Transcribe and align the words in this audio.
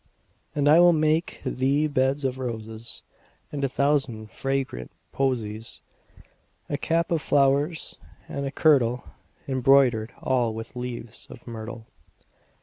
And 0.55 0.67
I 0.67 0.79
will 0.79 0.93
make 0.93 1.41
thee 1.45 1.85
beds 1.85 2.25
of 2.25 2.39
roses 2.39 3.03
And 3.51 3.63
a 3.63 3.69
thousand 3.69 4.31
fragrant 4.31 4.89
posies; 5.11 5.81
10 6.69 6.73
A 6.73 6.77
cap 6.79 7.11
of 7.11 7.21
flowers, 7.21 7.97
and 8.27 8.47
a 8.47 8.51
kirtle 8.51 9.03
Embroider'd 9.47 10.11
all 10.19 10.55
with 10.55 10.75
leaves 10.75 11.27
of 11.29 11.45
myrtle. 11.45 11.85